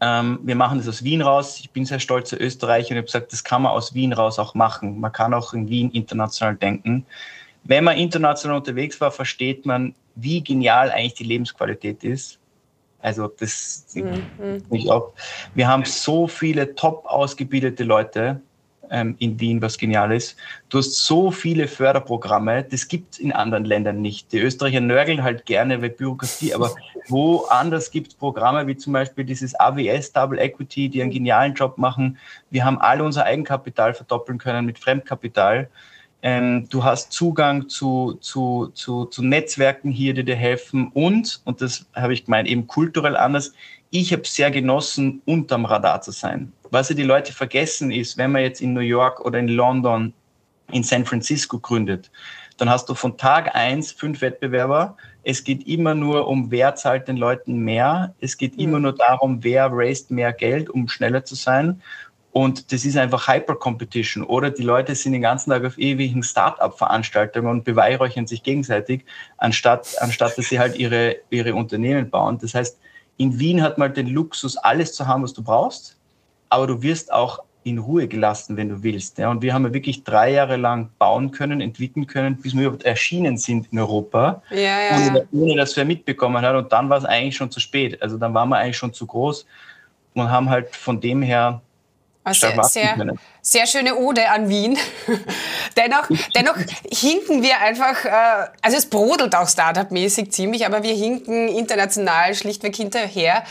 ähm, 0.02 0.40
wir 0.42 0.56
machen 0.56 0.80
das 0.80 0.88
aus 0.88 1.04
Wien 1.04 1.22
raus. 1.22 1.60
Ich 1.60 1.70
bin 1.70 1.86
sehr 1.86 2.00
stolzer 2.00 2.42
Österreicher 2.42 2.92
und 2.92 2.98
habe 2.98 3.06
gesagt, 3.06 3.32
das 3.32 3.44
kann 3.44 3.62
man 3.62 3.72
aus 3.72 3.94
Wien 3.94 4.14
raus 4.14 4.40
auch 4.40 4.56
machen. 4.56 5.00
Man 5.00 5.12
kann 5.12 5.34
auch 5.34 5.54
in 5.54 5.70
Wien 5.70 5.92
international 5.92 6.56
denken. 6.56 7.06
Wenn 7.64 7.84
man 7.84 7.98
international 7.98 8.58
unterwegs 8.58 9.00
war, 9.00 9.12
versteht 9.12 9.68
man, 9.68 9.94
wie 10.16 10.44
genial 10.44 10.90
eigentlich 10.90 11.14
die 11.14 11.24
Lebensqualität 11.24 12.04
ist. 12.04 12.40
Also 13.00 13.28
das 13.28 13.86
mhm. 13.94 14.64
ich 14.72 14.90
auch. 14.90 15.14
Wir 15.54 15.68
haben 15.68 15.86
so 15.86 16.28
viele 16.28 16.74
top 16.76 17.06
ausgebildete 17.06 17.84
Leute, 17.84 18.42
ähm, 18.92 19.16
in 19.20 19.40
Wien, 19.40 19.62
was 19.62 19.78
genial 19.78 20.12
ist. 20.12 20.36
Du 20.70 20.78
hast 20.78 20.94
so 21.06 21.32
viele 21.32 21.68
Förderprogramme, 21.68 22.64
das 22.64 22.88
gibt 22.88 23.14
es 23.14 23.20
in 23.20 23.32
anderen 23.32 23.66
Ländern 23.66 24.02
nicht. 24.02 24.32
Die 24.32 24.40
Österreicher 24.40 24.82
nörgeln 24.82 25.24
halt 25.24 25.46
gerne 25.46 25.82
weil 25.82 25.90
Bürokratie, 25.90 26.54
aber 26.54 26.76
woanders 27.08 27.90
gibt 27.90 28.10
es 28.10 28.14
Programme 28.14 28.68
wie 28.68 28.76
zum 28.78 28.94
Beispiel 28.94 29.24
dieses 29.24 29.60
AWS 29.60 30.12
Double 30.12 30.38
Equity, 30.38 30.90
die 30.90 31.02
einen 31.02 31.12
genialen 31.12 31.54
Job 31.54 31.78
machen. 31.78 32.18
Wir 32.50 32.66
haben 32.66 32.80
alle 32.80 33.04
unser 33.04 33.24
Eigenkapital 33.26 33.94
verdoppeln 33.94 34.38
können 34.38 34.66
mit 34.66 34.78
Fremdkapital. 34.78 35.70
Ähm, 36.24 36.68
du 36.70 36.84
hast 36.84 37.12
Zugang 37.12 37.68
zu, 37.68 38.18
zu, 38.22 38.72
zu, 38.74 39.06
zu 39.06 39.24
Netzwerken 39.24 39.90
hier, 39.90 40.14
die 40.14 40.24
dir 40.24 40.36
helfen 40.36 40.90
und, 40.94 41.42
und 41.46 41.62
das 41.62 41.86
habe 41.96 42.14
ich 42.14 42.26
gemeint, 42.26 42.48
eben 42.48 42.68
kulturell 42.68 43.18
anders. 43.18 43.54
Ich 43.90 44.14
habe 44.14 44.24
sehr 44.26 44.52
genossen, 44.52 45.22
unterm 45.26 45.66
Radar 45.66 46.02
zu 46.02 46.12
sein. 46.12 46.54
Was 46.70 46.90
ja 46.90 46.96
die 46.96 47.04
Leute 47.04 47.34
vergessen 47.34 47.92
ist, 47.92 48.18
wenn 48.18 48.32
man 48.32 48.44
jetzt 48.44 48.62
in 48.62 48.74
New 48.74 48.82
York 48.82 49.20
oder 49.26 49.40
in 49.40 49.50
London, 49.50 50.14
in 50.72 50.84
San 50.84 51.06
Francisco 51.06 51.60
gründet, 51.60 52.10
dann 52.58 52.70
hast 52.70 52.88
du 52.88 52.94
von 52.94 53.18
Tag 53.18 53.56
eins 53.56 53.92
fünf 53.92 54.22
Wettbewerber. 54.22 54.96
Es 55.24 55.44
geht 55.44 55.68
immer 55.68 55.96
nur 55.96 56.28
um, 56.28 56.52
wer 56.52 56.76
zahlt 56.76 57.08
den 57.08 57.18
Leuten 57.18 57.58
mehr. 57.58 58.14
Es 58.22 58.38
geht 58.38 58.56
mhm. 58.56 58.64
immer 58.64 58.80
nur 58.80 58.96
darum, 58.96 59.44
wer 59.44 59.70
raised 59.72 60.12
mehr 60.12 60.32
Geld, 60.32 60.70
um 60.70 60.88
schneller 60.88 61.26
zu 61.26 61.34
sein. 61.34 61.82
Und 62.34 62.72
das 62.72 62.86
ist 62.86 62.98
einfach 62.98 63.28
Hyper-Competition. 63.28 64.24
Oder 64.24 64.52
die 64.52 64.64
Leute 64.64 64.96
sind 64.96 65.12
den 65.12 65.22
ganzen 65.22 65.50
Tag 65.50 65.66
auf 65.66 65.78
ewigen 65.78 66.24
Start-up-Veranstaltungen 66.24 67.50
und 67.50 67.64
beweihräuchern 67.66 68.28
sich 68.28 68.44
gegenseitig, 68.44 69.04
anstatt, 69.38 69.96
anstatt 70.00 70.38
dass 70.38 70.48
sie 70.48 70.60
halt 70.60 70.78
ihre, 70.78 71.18
ihre 71.30 71.54
Unternehmen 71.54 72.10
bauen. 72.10 72.38
Das 72.42 72.54
heißt, 72.54 72.78
in 73.18 73.38
Wien 73.38 73.62
hat 73.62 73.78
man 73.78 73.94
den 73.94 74.08
Luxus, 74.08 74.56
alles 74.58 74.94
zu 74.94 75.08
haben, 75.08 75.24
was 75.24 75.34
du 75.34 75.44
brauchst 75.44 75.98
aber 76.52 76.68
du 76.68 76.82
wirst 76.84 77.12
auch 77.12 77.40
in 77.64 77.78
Ruhe 77.78 78.08
gelassen, 78.08 78.58
wenn 78.58 78.70
du 78.70 78.84
willst. 78.84 79.18
Ja, 79.20 79.30
und 79.32 79.42
wir 79.42 79.54
haben 79.54 79.64
ja 79.66 79.74
wirklich 79.74 80.04
drei 80.04 80.32
Jahre 80.32 80.58
lang 80.58 80.90
bauen 81.00 81.32
können, 81.32 81.62
entwickeln 81.62 82.08
können, 82.08 82.36
bis 82.38 82.54
wir 82.54 82.64
überhaupt 82.64 82.84
erschienen 82.84 83.38
sind 83.38 83.72
in 83.72 83.80
Europa, 83.80 84.42
ja, 84.50 84.58
ja, 84.58 85.08
ohne, 85.08 85.28
ohne, 85.32 85.56
dass 85.56 85.78
wir 85.78 85.86
mitbekommen 85.86 86.44
haben. 86.44 86.58
Und 86.58 86.72
dann 86.72 86.90
war 86.90 86.98
es 86.98 87.06
eigentlich 87.06 87.38
schon 87.38 87.52
zu 87.52 87.60
spät. 87.60 88.02
Also 88.02 88.18
dann 88.18 88.34
waren 88.34 88.50
wir 88.50 88.58
eigentlich 88.58 88.78
schon 88.78 88.94
zu 88.94 89.06
groß 89.06 89.46
und 90.16 90.30
haben 90.30 90.50
halt 90.50 90.76
von 90.76 91.00
dem 91.00 91.22
her 91.22 91.62
sehr, 92.30 92.64
sehr, 92.64 93.16
sehr, 93.42 93.68
schöne 93.68 93.96
Ode 93.96 94.30
an 94.30 94.48
Wien. 94.48 94.78
dennoch, 95.78 96.08
dennoch 96.36 96.56
hinken 96.92 97.42
wir 97.42 97.60
einfach, 97.60 98.06
äh, 98.06 98.48
also 98.62 98.78
es 98.78 98.86
brodelt 98.88 99.36
auch 99.36 99.48
Startup-mäßig 99.48 100.32
ziemlich, 100.32 100.66
aber 100.66 100.84
wir 100.84 100.94
hinken 100.94 101.48
international 101.48 102.36
schlichtweg 102.36 102.76
hinterher. 102.76 103.44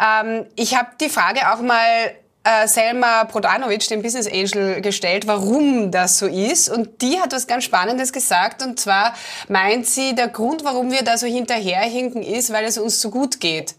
Ähm, 0.00 0.46
ich 0.56 0.76
habe 0.76 0.90
die 1.00 1.08
Frage 1.08 1.52
auch 1.52 1.60
mal 1.60 2.14
äh, 2.46 2.68
Selma 2.68 3.24
Prodanovic, 3.24 3.88
dem 3.88 4.02
Business 4.02 4.26
Angel, 4.26 4.80
gestellt, 4.80 5.26
warum 5.26 5.90
das 5.90 6.18
so 6.18 6.26
ist. 6.26 6.68
Und 6.68 7.02
die 7.02 7.20
hat 7.20 7.32
was 7.32 7.46
ganz 7.46 7.64
Spannendes 7.64 8.12
gesagt. 8.12 8.62
Und 8.62 8.78
zwar 8.78 9.14
meint 9.48 9.86
sie, 9.86 10.14
der 10.14 10.28
Grund, 10.28 10.64
warum 10.64 10.90
wir 10.90 11.02
da 11.02 11.18
so 11.18 11.26
hinterherhinken, 11.26 12.22
ist, 12.22 12.52
weil 12.52 12.64
es 12.64 12.78
uns 12.78 13.00
so 13.00 13.10
gut 13.10 13.40
geht. 13.40 13.74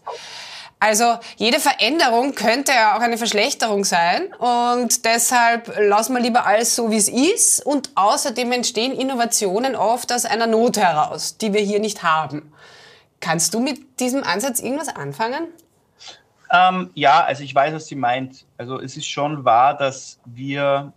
Also 0.80 1.18
jede 1.36 1.58
Veränderung 1.58 2.34
könnte 2.34 2.70
ja 2.72 2.96
auch 2.96 3.00
eine 3.00 3.18
Verschlechterung 3.18 3.84
sein 3.84 4.32
und 4.38 5.04
deshalb 5.04 5.76
lassen 5.80 6.14
wir 6.14 6.20
lieber 6.20 6.46
alles 6.46 6.76
so, 6.76 6.90
wie 6.92 6.96
es 6.96 7.08
ist 7.08 7.66
und 7.66 7.90
außerdem 7.96 8.52
entstehen 8.52 8.92
Innovationen 8.92 9.74
oft 9.74 10.12
aus 10.12 10.24
einer 10.24 10.46
Not 10.46 10.76
heraus, 10.76 11.36
die 11.36 11.52
wir 11.52 11.60
hier 11.60 11.80
nicht 11.80 12.04
haben. 12.04 12.52
Kannst 13.20 13.54
du 13.54 13.60
mit 13.60 13.98
diesem 13.98 14.22
Ansatz 14.22 14.60
irgendwas 14.60 14.88
anfangen? 14.88 15.48
Ähm, 16.52 16.90
ja, 16.94 17.24
also 17.24 17.42
ich 17.42 17.52
weiß, 17.54 17.74
was 17.74 17.86
sie 17.86 17.96
meint. 17.96 18.44
Also 18.56 18.80
es 18.80 18.96
ist 18.96 19.06
schon 19.06 19.44
wahr, 19.44 19.76
dass 19.76 20.20
wir, 20.24 20.92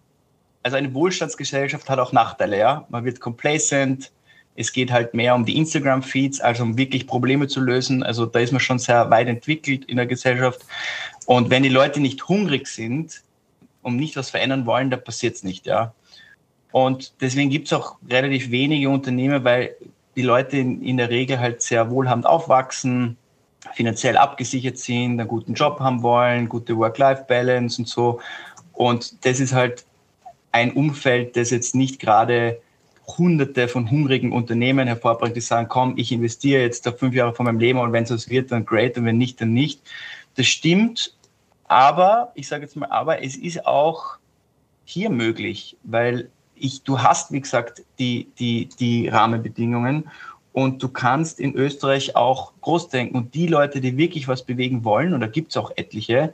also 0.62 0.78
eine 0.78 0.94
Wohlstandsgesellschaft 0.94 1.90
hat 1.90 1.98
auch 1.98 2.12
Nachteile, 2.12 2.58
ja. 2.58 2.86
Man 2.90 3.04
wird 3.04 3.20
complacent, 3.20 4.12
es 4.55 4.74
geht 4.74 4.91
halt 4.91 5.13
mehr 5.13 5.34
um 5.34 5.46
die 5.46 5.58
Instagram-Feeds, 5.58 6.41
also 6.41 6.63
um 6.63 6.77
wirklich 6.77 7.08
Probleme 7.08 7.48
zu 7.48 7.62
lösen. 7.62 8.03
Also 8.03 8.25
da 8.25 8.39
ist 8.39 8.51
man 8.51 8.60
schon 8.60 8.79
sehr 8.79 9.10
weit 9.10 9.27
entwickelt 9.27 9.86
in 9.86 9.98
der 9.98 10.05
Gesellschaft. 10.05 10.62
Und 11.25 11.50
wenn 11.50 11.63
die 11.63 11.70
Leute 11.70 12.00
nicht 12.00 12.27
hungrig 12.27 12.67
sind 12.67 13.22
und 13.81 13.96
nicht 13.96 14.15
was 14.15 14.29
verändern 14.29 14.65
wollen, 14.65 14.89
da 14.89 14.98
passiert 14.98 15.36
es 15.36 15.43
nicht, 15.43 15.65
ja. 15.65 15.93
Und 16.72 17.13
deswegen 17.22 17.50
gibt 17.50 17.67
es 17.67 17.74
auch 17.74 17.98
relativ 18.10 18.50
wenige 18.51 18.89
Unternehmen, 18.89 19.43
weil 19.43 19.75
die 20.15 20.22
Leute 20.22 20.58
in, 20.58 20.81
in 20.81 20.98
der 20.98 21.10
Regel 21.10 21.39
halt 21.39 21.62
sehr 21.62 21.89
wohlhabend 21.89 22.25
aufwachsen, 22.25 23.17
finanziell 23.74 24.17
abgesichert 24.17 24.77
sind, 24.77 25.20
einen 25.20 25.27
guten 25.27 25.53
Job 25.53 25.79
haben 25.79 26.01
wollen, 26.01 26.50
gute 26.50 26.77
Work-Life-Balance 26.77 27.81
und 27.81 27.88
so. 27.88 28.20
Und 28.74 29.25
das 29.25 29.39
ist 29.39 29.53
halt 29.53 29.86
ein 30.51 30.72
Umfeld, 30.74 31.36
das 31.36 31.51
jetzt 31.51 31.75
nicht 31.75 32.00
gerade 32.00 32.62
hunderte 33.18 33.68
von 33.68 33.89
hungrigen 33.89 34.32
Unternehmen 34.32 34.88
hervorbringt, 34.88 35.36
die 35.36 35.41
sagen, 35.41 35.68
komm, 35.70 35.94
ich 35.98 36.12
investiere 36.12 36.62
jetzt 36.62 36.86
da 36.86 36.91
fünf 36.91 37.13
Jahre 37.13 37.34
von 37.34 37.46
meinem 37.46 37.60
Leben 37.60 37.80
und 37.80 37.94
wenn 37.94 38.03
es 38.03 38.12
was 38.12 38.30
wird, 38.30 38.51
dann 38.51 38.65
great 38.65 38.98
und 38.98 39.06
wenn 39.06 39.18
nicht, 39.18 39.41
dann 39.41 39.53
nicht. 39.53 39.82
Das 40.36 40.48
stimmt, 40.48 41.15
aber, 41.72 42.32
ich 42.36 42.48
sage 42.50 42.63
jetzt 42.63 42.75
mal, 42.75 42.89
aber 42.89 43.24
es 43.24 43.38
ist 43.38 43.65
auch 43.65 44.18
hier 44.84 45.10
möglich, 45.10 45.77
weil 45.84 46.30
ich, 46.56 46.84
du 46.84 47.00
hast, 47.00 47.32
wie 47.32 47.41
gesagt, 47.41 47.84
die, 47.98 48.27
die, 48.39 48.68
die 48.80 49.08
Rahmenbedingungen 49.08 50.10
und 50.53 50.84
du 50.84 50.89
kannst 50.89 51.39
in 51.39 51.56
Österreich 51.56 52.15
auch 52.15 52.51
groß 52.62 52.89
denken. 52.89 53.15
Und 53.15 53.34
die 53.34 53.48
Leute, 53.48 53.80
die 53.80 53.98
wirklich 53.98 54.27
was 54.27 54.44
bewegen 54.44 54.84
wollen, 54.84 55.13
und 55.13 55.22
da 55.22 55.27
gibt 55.27 55.51
es 55.51 55.58
auch 55.58 55.72
etliche, 55.77 56.34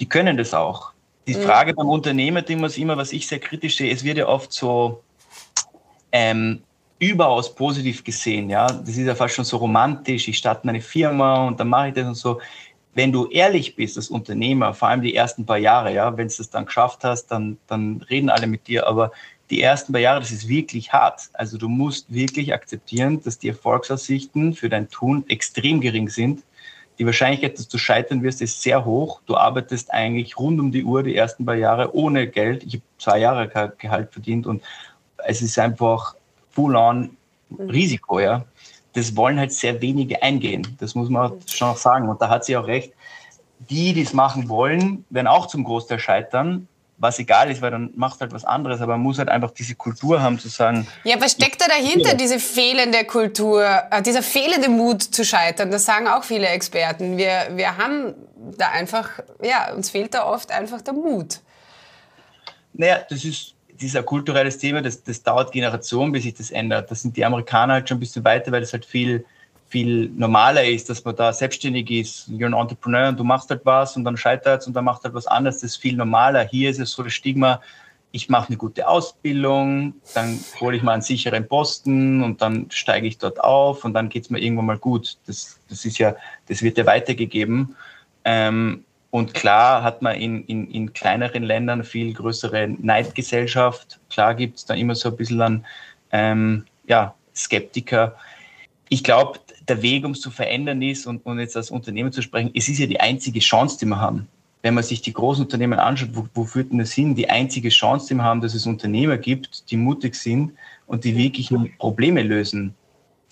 die 0.00 0.08
können 0.08 0.36
das 0.36 0.54
auch. 0.54 0.92
Die 1.26 1.34
mhm. 1.34 1.42
Frage 1.42 1.74
beim 1.74 1.88
Unternehmertum 1.88 2.64
ist 2.64 2.78
immer, 2.78 2.96
was 2.96 3.12
ich 3.12 3.28
sehr 3.28 3.40
kritisch 3.40 3.76
sehe, 3.76 3.92
es 3.92 4.04
wird 4.04 4.16
ja 4.16 4.26
oft 4.26 4.52
so 4.52 5.02
ähm, 6.12 6.62
überaus 6.98 7.54
positiv 7.54 8.02
gesehen. 8.02 8.50
Ja, 8.50 8.66
das 8.66 8.90
ist 8.90 9.06
ja 9.06 9.14
fast 9.14 9.34
schon 9.34 9.44
so 9.44 9.58
romantisch. 9.58 10.28
Ich 10.28 10.38
starte 10.38 10.66
meine 10.66 10.80
Firma 10.80 11.46
und 11.46 11.60
dann 11.60 11.68
mache 11.68 11.88
ich 11.88 11.94
das 11.94 12.06
und 12.06 12.16
so. 12.16 12.40
Wenn 12.94 13.12
du 13.12 13.26
ehrlich 13.26 13.76
bist 13.76 13.96
als 13.96 14.08
Unternehmer, 14.08 14.74
vor 14.74 14.88
allem 14.88 15.02
die 15.02 15.14
ersten 15.14 15.46
paar 15.46 15.58
Jahre, 15.58 15.94
ja, 15.94 16.16
wenn 16.16 16.26
du 16.26 16.34
es 16.36 16.50
dann 16.50 16.66
geschafft 16.66 17.04
hast, 17.04 17.26
dann, 17.28 17.58
dann 17.68 18.04
reden 18.10 18.28
alle 18.28 18.48
mit 18.48 18.66
dir. 18.66 18.88
Aber 18.88 19.12
die 19.50 19.62
ersten 19.62 19.92
paar 19.92 20.00
Jahre, 20.00 20.20
das 20.20 20.32
ist 20.32 20.48
wirklich 20.48 20.92
hart. 20.92 21.22
Also 21.34 21.58
du 21.58 21.68
musst 21.68 22.12
wirklich 22.12 22.52
akzeptieren, 22.52 23.22
dass 23.22 23.38
die 23.38 23.48
Erfolgsaussichten 23.48 24.54
für 24.54 24.68
dein 24.68 24.88
Tun 24.88 25.24
extrem 25.28 25.80
gering 25.80 26.08
sind. 26.08 26.42
Die 26.98 27.06
Wahrscheinlichkeit, 27.06 27.56
dass 27.56 27.68
du 27.68 27.78
scheitern 27.78 28.24
wirst, 28.24 28.42
ist 28.42 28.60
sehr 28.60 28.84
hoch. 28.84 29.20
Du 29.26 29.36
arbeitest 29.36 29.92
eigentlich 29.92 30.36
rund 30.36 30.58
um 30.58 30.72
die 30.72 30.82
Uhr 30.82 31.04
die 31.04 31.14
ersten 31.14 31.46
paar 31.46 31.54
Jahre 31.54 31.94
ohne 31.94 32.26
Geld. 32.26 32.64
Ich 32.64 32.74
habe 32.74 32.82
zwei 32.98 33.18
Jahre 33.20 33.72
Gehalt 33.78 34.12
verdient 34.12 34.48
und 34.48 34.62
es 35.24 35.42
ist 35.42 35.58
einfach 35.58 36.14
full-on 36.50 37.16
mhm. 37.48 37.70
Risiko, 37.70 38.20
ja. 38.20 38.44
Das 38.94 39.14
wollen 39.14 39.38
halt 39.38 39.52
sehr 39.52 39.80
wenige 39.80 40.22
eingehen. 40.22 40.76
Das 40.80 40.94
muss 40.94 41.08
man 41.08 41.32
mhm. 41.32 41.40
schon 41.46 41.76
sagen. 41.76 42.08
Und 42.08 42.20
da 42.20 42.28
hat 42.28 42.44
sie 42.44 42.56
auch 42.56 42.66
recht. 42.66 42.92
Die, 43.70 43.92
die 43.92 44.02
es 44.02 44.12
machen 44.12 44.48
wollen, 44.48 45.04
werden 45.10 45.26
auch 45.26 45.46
zum 45.46 45.64
Großteil 45.64 45.98
scheitern, 45.98 46.68
was 46.96 47.18
egal 47.18 47.50
ist, 47.50 47.62
weil 47.62 47.70
dann 47.70 47.90
macht 47.96 48.20
halt 48.20 48.32
was 48.32 48.44
anderes, 48.44 48.80
aber 48.80 48.92
man 48.92 49.02
muss 49.02 49.18
halt 49.18 49.28
einfach 49.28 49.52
diese 49.52 49.74
Kultur 49.74 50.20
haben 50.20 50.38
zu 50.38 50.48
sagen. 50.48 50.86
Ja, 51.04 51.20
was 51.20 51.32
steckt 51.32 51.60
da 51.60 51.66
dahinter, 51.66 52.14
diese 52.14 52.38
fehlende 52.38 53.04
Kultur, 53.04 53.64
äh, 53.90 54.02
dieser 54.02 54.22
fehlende 54.22 54.68
Mut 54.68 55.02
zu 55.02 55.24
scheitern? 55.24 55.70
Das 55.70 55.84
sagen 55.84 56.08
auch 56.08 56.24
viele 56.24 56.48
Experten. 56.48 57.16
Wir, 57.16 57.48
wir 57.54 57.76
haben 57.76 58.14
da 58.56 58.70
einfach, 58.70 59.10
ja, 59.42 59.72
uns 59.74 59.90
fehlt 59.90 60.14
da 60.14 60.24
oft 60.24 60.50
einfach 60.50 60.82
der 60.82 60.94
Mut. 60.94 61.40
Naja, 62.72 63.00
das 63.08 63.24
ist 63.24 63.54
dieser 63.80 64.02
kulturelles 64.02 64.58
Thema, 64.58 64.82
das, 64.82 65.02
das 65.02 65.22
dauert 65.22 65.52
Generationen, 65.52 66.12
bis 66.12 66.24
sich 66.24 66.34
das 66.34 66.50
ändert. 66.50 66.90
Das 66.90 67.02
sind 67.02 67.16
die 67.16 67.24
Amerikaner 67.24 67.74
halt 67.74 67.88
schon 67.88 67.98
ein 67.98 68.00
bisschen 68.00 68.24
weiter, 68.24 68.50
weil 68.52 68.62
es 68.62 68.72
halt 68.72 68.84
viel, 68.84 69.24
viel 69.68 70.10
normaler 70.10 70.64
ist, 70.64 70.88
dass 70.90 71.04
man 71.04 71.14
da 71.16 71.32
selbstständig 71.32 71.90
ist. 71.90 72.28
You're 72.28 72.46
an 72.46 72.54
Entrepreneur 72.54 73.08
und 73.08 73.18
du 73.18 73.24
machst 73.24 73.50
halt 73.50 73.60
was 73.64 73.96
und 73.96 74.04
dann 74.04 74.16
scheitert 74.16 74.62
es 74.62 74.66
und 74.66 74.74
dann 74.74 74.84
macht 74.84 75.04
halt 75.04 75.14
was 75.14 75.26
anderes. 75.26 75.56
Das 75.56 75.70
ist 75.70 75.76
viel 75.76 75.96
normaler. 75.96 76.46
Hier 76.46 76.70
ist 76.70 76.80
es 76.80 76.92
so 76.92 77.02
das 77.02 77.12
Stigma, 77.12 77.60
ich 78.10 78.28
mache 78.28 78.48
eine 78.48 78.56
gute 78.56 78.88
Ausbildung, 78.88 79.94
dann 80.14 80.38
hole 80.60 80.76
ich 80.76 80.82
mal 80.82 80.92
einen 80.92 81.02
sicheren 81.02 81.46
Posten 81.46 82.22
und 82.22 82.40
dann 82.40 82.70
steige 82.70 83.06
ich 83.06 83.18
dort 83.18 83.38
auf 83.40 83.84
und 83.84 83.92
dann 83.92 84.08
geht 84.08 84.24
es 84.24 84.30
mir 84.30 84.40
irgendwann 84.40 84.66
mal 84.66 84.78
gut. 84.78 85.18
Das, 85.26 85.60
das 85.68 85.84
ist 85.84 85.98
ja, 85.98 86.16
das 86.48 86.62
wird 86.62 86.78
ja 86.78 86.86
weitergegeben. 86.86 87.76
Ähm, 88.24 88.84
und 89.10 89.32
klar 89.32 89.82
hat 89.82 90.02
man 90.02 90.16
in, 90.16 90.44
in, 90.44 90.70
in 90.70 90.92
kleineren 90.92 91.42
Ländern 91.42 91.82
viel 91.82 92.12
größere 92.12 92.68
Neidgesellschaft. 92.68 93.98
Klar 94.10 94.34
gibt 94.34 94.58
es 94.58 94.66
da 94.66 94.74
immer 94.74 94.94
so 94.94 95.08
ein 95.08 95.16
bisschen 95.16 95.40
an 95.40 95.66
ähm, 96.12 96.64
ja, 96.86 97.14
Skeptiker. 97.34 98.16
Ich 98.90 99.02
glaube, 99.02 99.38
der 99.66 99.80
Weg, 99.82 100.04
um 100.04 100.12
es 100.12 100.20
zu 100.20 100.30
verändern 100.30 100.82
ist 100.82 101.06
und, 101.06 101.24
und 101.24 101.38
jetzt 101.38 101.56
als 101.56 101.70
Unternehmen 101.70 102.12
zu 102.12 102.22
sprechen, 102.22 102.50
es 102.54 102.68
ist 102.68 102.78
ja 102.78 102.86
die 102.86 103.00
einzige 103.00 103.40
Chance, 103.40 103.78
die 103.78 103.86
wir 103.86 104.00
haben. 104.00 104.28
Wenn 104.60 104.74
man 104.74 104.84
sich 104.84 105.00
die 105.00 105.12
großen 105.12 105.44
Unternehmen 105.44 105.78
anschaut, 105.78 106.10
wo, 106.12 106.26
wo 106.34 106.44
führt 106.44 106.72
denn 106.72 106.78
das 106.78 106.92
hin? 106.92 107.14
Die 107.14 107.30
einzige 107.30 107.68
Chance, 107.68 108.08
die 108.08 108.14
wir 108.14 108.24
haben, 108.24 108.40
dass 108.40 108.54
es 108.54 108.66
Unternehmer 108.66 109.16
gibt, 109.16 109.70
die 109.70 109.76
mutig 109.76 110.16
sind 110.16 110.52
und 110.86 111.04
die 111.04 111.16
wirklich 111.16 111.50
Probleme 111.78 112.22
lösen. 112.22 112.74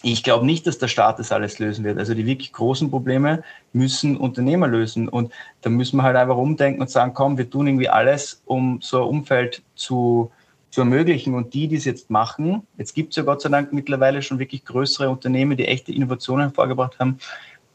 Ich 0.02 0.22
glaube 0.22 0.44
nicht, 0.44 0.66
dass 0.66 0.78
der 0.78 0.88
Staat 0.88 1.18
das 1.18 1.32
alles 1.32 1.58
lösen 1.58 1.84
wird. 1.84 1.98
Also 1.98 2.14
die 2.14 2.26
wirklich 2.26 2.52
großen 2.52 2.90
Probleme 2.90 3.42
müssen 3.72 4.16
Unternehmer 4.16 4.68
lösen. 4.68 5.08
Und 5.08 5.32
da 5.62 5.70
müssen 5.70 5.96
wir 5.96 6.02
halt 6.02 6.16
einfach 6.16 6.36
umdenken 6.36 6.80
und 6.80 6.90
sagen, 6.90 7.14
komm, 7.14 7.38
wir 7.38 7.48
tun 7.48 7.66
irgendwie 7.66 7.88
alles, 7.88 8.42
um 8.44 8.78
so 8.82 9.02
ein 9.02 9.08
Umfeld 9.08 9.62
zu, 9.74 10.30
zu 10.70 10.82
ermöglichen. 10.82 11.34
Und 11.34 11.54
die, 11.54 11.66
die 11.66 11.76
es 11.76 11.86
jetzt 11.86 12.10
machen, 12.10 12.66
jetzt 12.76 12.94
gibt 12.94 13.10
es 13.10 13.16
ja 13.16 13.22
Gott 13.22 13.40
sei 13.40 13.48
Dank 13.48 13.72
mittlerweile 13.72 14.20
schon 14.20 14.38
wirklich 14.38 14.64
größere 14.64 15.08
Unternehmen, 15.08 15.56
die 15.56 15.66
echte 15.66 15.92
Innovationen 15.92 16.52
vorgebracht 16.52 16.98
haben, 16.98 17.18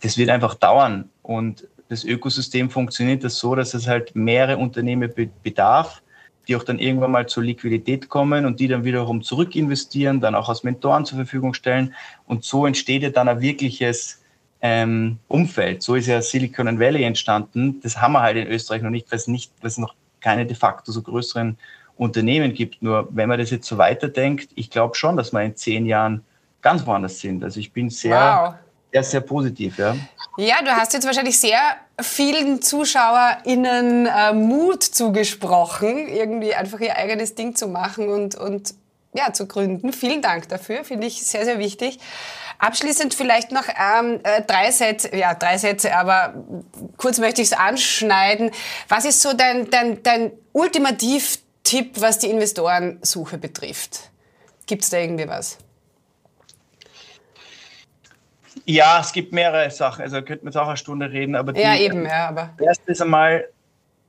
das 0.01 0.17
wird 0.17 0.29
einfach 0.29 0.55
dauern. 0.55 1.09
Und 1.23 1.67
das 1.89 2.03
Ökosystem 2.03 2.69
funktioniert 2.69 3.23
das 3.23 3.37
so, 3.37 3.55
dass 3.55 3.73
es 3.73 3.87
halt 3.87 4.15
mehrere 4.15 4.57
Unternehmen 4.57 5.11
bedarf 5.43 6.01
die 6.47 6.55
auch 6.55 6.63
dann 6.63 6.79
irgendwann 6.79 7.11
mal 7.11 7.27
zur 7.27 7.43
Liquidität 7.43 8.09
kommen 8.09 8.45
und 8.45 8.59
die 8.59 8.67
dann 8.67 8.83
wiederum 8.83 9.21
zurück 9.21 9.55
investieren, 9.55 10.19
dann 10.21 10.35
auch 10.35 10.49
als 10.49 10.63
Mentoren 10.63 11.05
zur 11.05 11.17
Verfügung 11.17 11.53
stellen. 11.53 11.93
Und 12.25 12.43
so 12.43 12.65
entsteht 12.65 13.03
ja 13.03 13.09
dann 13.09 13.27
ein 13.27 13.41
wirkliches 13.41 14.21
ähm, 14.61 15.17
Umfeld. 15.27 15.81
So 15.81 15.95
ist 15.95 16.07
ja 16.07 16.21
Silicon 16.21 16.79
Valley 16.79 17.03
entstanden. 17.03 17.79
Das 17.81 18.01
haben 18.01 18.13
wir 18.13 18.21
halt 18.21 18.37
in 18.37 18.47
Österreich 18.47 18.81
noch 18.81 18.89
nicht, 18.89 19.11
weil 19.11 19.17
es 19.17 19.27
nicht, 19.27 19.51
weil 19.61 19.67
es 19.67 19.77
noch 19.77 19.95
keine 20.19 20.45
de 20.45 20.55
facto 20.55 20.91
so 20.91 21.01
größeren 21.01 21.57
Unternehmen 21.97 22.53
gibt. 22.53 22.81
Nur 22.81 23.07
wenn 23.11 23.29
man 23.29 23.39
das 23.39 23.49
jetzt 23.49 23.67
so 23.67 23.77
weiterdenkt, 23.77 24.49
ich 24.55 24.69
glaube 24.69 24.95
schon, 24.95 25.17
dass 25.17 25.33
wir 25.33 25.41
in 25.41 25.55
zehn 25.55 25.85
Jahren 25.85 26.23
ganz 26.61 26.85
woanders 26.85 27.19
sind. 27.19 27.43
Also 27.43 27.59
ich 27.59 27.71
bin 27.71 27.89
sehr, 27.89 28.43
wow. 28.43 28.55
Sehr, 28.91 29.03
sehr 29.03 29.21
positiv. 29.21 29.77
Ja. 29.77 29.95
ja, 30.37 30.61
du 30.61 30.71
hast 30.71 30.93
jetzt 30.93 31.05
wahrscheinlich 31.05 31.39
sehr 31.39 31.59
vielen 31.99 32.61
ZuschauerInnen 32.61 34.07
äh, 34.07 34.33
Mut 34.33 34.83
zugesprochen, 34.83 36.07
irgendwie 36.07 36.53
einfach 36.53 36.79
ihr 36.79 36.95
eigenes 36.95 37.35
Ding 37.35 37.55
zu 37.55 37.67
machen 37.67 38.09
und, 38.09 38.35
und 38.35 38.73
ja, 39.13 39.33
zu 39.33 39.47
gründen. 39.47 39.93
Vielen 39.93 40.21
Dank 40.21 40.49
dafür, 40.49 40.83
finde 40.83 41.07
ich 41.07 41.23
sehr, 41.23 41.45
sehr 41.45 41.59
wichtig. 41.59 41.99
Abschließend 42.59 43.13
vielleicht 43.13 43.51
noch 43.51 43.65
ähm, 43.67 44.19
äh, 44.23 44.43
drei 44.43 44.71
Sätze, 44.71 45.15
ja, 45.15 45.33
drei 45.33 45.57
Sätze, 45.57 45.95
aber 45.95 46.33
kurz 46.97 47.17
möchte 47.17 47.41
ich 47.41 47.47
es 47.47 47.53
anschneiden. 47.53 48.51
Was 48.87 49.05
ist 49.05 49.21
so 49.21 49.33
dein, 49.33 49.69
dein, 49.69 50.03
dein 50.03 50.31
Ultimativ-Tipp, 50.53 51.99
was 51.99 52.19
die 52.19 52.29
Investorensuche 52.29 53.37
betrifft? 53.37 54.11
Gibt 54.67 54.83
es 54.83 54.89
da 54.91 54.97
irgendwie 54.97 55.27
was? 55.27 55.57
Ja, 58.65 58.99
es 58.99 59.11
gibt 59.11 59.33
mehrere 59.33 59.69
Sachen. 59.71 60.03
Also 60.03 60.21
könnten 60.21 60.45
wir 60.45 60.49
jetzt 60.49 60.57
auch 60.57 60.67
eine 60.67 60.77
Stunde 60.77 61.11
reden. 61.11 61.35
Aber 61.35 61.53
die, 61.53 61.61
ja, 61.61 61.75
eben, 61.75 62.05
ja. 62.05 62.29
Aber 62.29 62.51
erste 62.59 62.91
ist 62.91 63.01
einmal, 63.01 63.45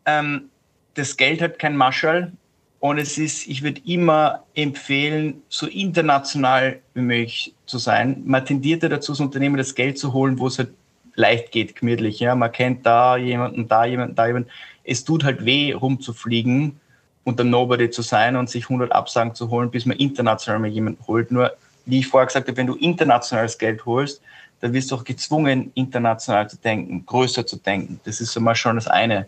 ähm, 0.07 0.51
das 0.95 1.17
Geld 1.17 1.41
hat 1.41 1.59
kein 1.59 1.77
Marschall. 1.77 2.33
Und 2.81 2.99
es 2.99 3.17
ist, 3.17 3.47
ich 3.47 3.63
würde 3.63 3.81
immer 3.87 4.43
empfehlen, 4.55 5.41
so 5.49 5.67
international 5.69 6.81
wie 6.95 7.01
möglich 7.01 7.55
zu 7.65 7.79
sein. 7.79 8.23
Man 8.27 8.45
tendiert 8.45 8.83
ja 8.83 8.89
dazu, 8.89 9.13
das 9.13 9.21
Unternehmen 9.21 9.57
das 9.57 9.77
Geld 9.77 9.99
zu 9.99 10.13
holen, 10.13 10.39
wo 10.41 10.49
es 10.49 10.59
halt 10.59 10.71
leicht 11.15 11.53
geht, 11.53 11.77
gemütlich. 11.77 12.19
Ja? 12.19 12.35
Man 12.35 12.51
kennt 12.51 12.85
da 12.85 13.17
jemanden, 13.17 13.69
da 13.69 13.85
jemanden, 13.85 14.17
da 14.17 14.27
jemanden. 14.27 14.51
Es 14.83 15.05
tut 15.05 15.23
halt 15.23 15.45
weh, 15.45 15.73
rumzufliegen 15.73 16.81
und 17.23 17.39
dann 17.39 17.51
Nobody 17.51 17.89
zu 17.91 18.03
sein 18.03 18.35
und 18.35 18.51
sich 18.51 18.65
100 18.65 18.91
Absagen 18.91 19.35
zu 19.35 19.49
holen, 19.51 19.71
bis 19.71 19.87
man 19.87 19.97
international 19.99 20.61
mal 20.61 20.69
jemanden 20.69 21.07
holt. 21.07 21.31
Nur, 21.31 21.53
wie 21.87 22.01
ich 22.01 22.09
vorher 22.09 22.27
gesagt 22.27 22.49
habe, 22.49 22.57
wenn 22.57 22.67
du 22.67 22.75
internationales 22.75 23.59
Geld 23.59 23.87
holst, 23.87 24.23
dann 24.63 24.73
wirst 24.73 24.93
du 24.93 24.95
auch 24.95 25.05
gezwungen, 25.05 25.73
international 25.75 26.49
zu 26.49 26.57
denken, 26.57 27.05
größer 27.05 27.45
zu 27.45 27.57
denken. 27.57 28.01
Das 28.05 28.21
ist 28.21 28.37
immer 28.37 28.55
schon 28.55 28.77
das 28.77 28.87
eine. 28.87 29.27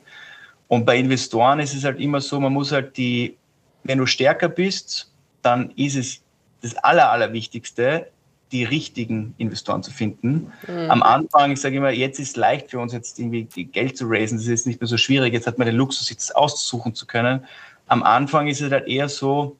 Und 0.68 0.86
bei 0.86 0.96
Investoren 0.96 1.58
ist 1.58 1.74
es 1.74 1.84
halt 1.84 2.00
immer 2.00 2.20
so, 2.20 2.38
man 2.38 2.52
muss 2.52 2.70
halt 2.70 2.96
die, 2.96 3.36
wenn 3.82 3.98
du 3.98 4.06
stärker 4.06 4.48
bist, 4.48 5.10
dann 5.42 5.70
ist 5.72 5.96
es 5.96 6.22
das 6.62 6.76
Aller, 6.76 7.10
Allerwichtigste, 7.10 8.06
die 8.52 8.62
richtigen 8.62 9.34
Investoren 9.38 9.82
zu 9.82 9.90
finden. 9.90 10.52
Mhm. 10.68 10.90
Am 10.90 11.02
Anfang, 11.02 11.50
ich 11.50 11.60
sage 11.60 11.78
immer, 11.78 11.90
jetzt 11.90 12.20
ist 12.20 12.30
es 12.30 12.36
leicht 12.36 12.70
für 12.70 12.78
uns, 12.78 12.92
jetzt 12.92 13.18
irgendwie 13.18 13.64
Geld 13.64 13.98
zu 13.98 14.06
raisen. 14.06 14.38
Das 14.38 14.46
ist 14.46 14.68
nicht 14.68 14.80
mehr 14.80 14.86
so 14.86 14.96
schwierig. 14.96 15.34
Jetzt 15.34 15.48
hat 15.48 15.58
man 15.58 15.66
den 15.66 15.74
Luxus, 15.74 16.10
jetzt 16.10 16.34
auszusuchen 16.36 16.94
zu 16.94 17.06
können. 17.06 17.44
Am 17.88 18.04
Anfang 18.04 18.46
ist 18.46 18.60
es 18.60 18.70
halt 18.70 18.86
eher 18.86 19.08
so, 19.08 19.56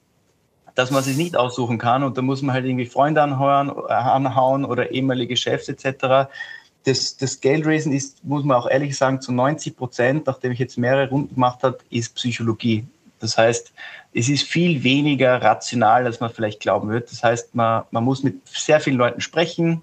dass 0.75 0.91
man 0.91 1.03
sich 1.03 1.17
nicht 1.17 1.37
aussuchen 1.37 1.79
kann 1.79 2.03
und 2.03 2.19
da 2.19 2.23
muss 2.23 2.43
man 2.43 2.55
halt 2.55 2.65
irgendwie 2.65 2.87
Freunde 2.87 3.23
anheuern, 3.23 3.73
äh, 3.89 3.93
anhauen 3.93 4.65
oder 4.65 4.91
ehemalige 4.91 5.37
Chefs 5.37 5.69
etc. 5.69 6.31
Das, 6.85 7.17
das 7.17 7.41
Geldraisen 7.41 7.93
ist, 7.93 8.25
muss 8.25 8.45
man 8.45 8.57
auch 8.57 8.69
ehrlich 8.69 8.97
sagen, 8.97 9.21
zu 9.21 9.33
90 9.33 9.77
Prozent, 9.77 10.27
nachdem 10.27 10.53
ich 10.53 10.59
jetzt 10.59 10.77
mehrere 10.77 11.09
Runden 11.09 11.35
gemacht 11.35 11.63
habe, 11.63 11.79
ist 11.91 12.15
Psychologie. 12.17 12.87
Das 13.21 13.39
heißt, 13.39 13.73
es 14.13 14.29
ist 14.29 14.43
viel 14.43 14.83
weniger 14.83 15.41
rational, 15.41 16.05
als 16.05 16.21
man 16.21 16.31
vielleicht 16.31 16.61
glauben 16.61 16.91
wird. 16.91 17.11
Das 17.11 17.23
heißt, 17.23 17.55
man, 17.55 17.85
man 17.91 18.05
muss 18.05 18.23
mit 18.23 18.47
sehr 18.47 18.81
vielen 18.81 18.97
Leuten 18.97 19.21
sprechen, 19.21 19.81